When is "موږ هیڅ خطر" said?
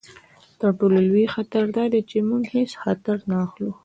2.29-3.17